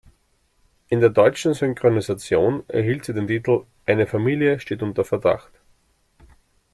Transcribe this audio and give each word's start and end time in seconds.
In 0.87 0.99
der 0.99 1.11
deutschen 1.11 1.53
Synchronisation 1.53 2.63
erhielt 2.67 3.05
sie 3.05 3.13
den 3.13 3.27
Titel 3.27 3.65
"Eine 3.85 4.07
Familie 4.07 4.59
steht 4.59 4.81
unter 4.81 5.05
Verdacht". 5.05 5.51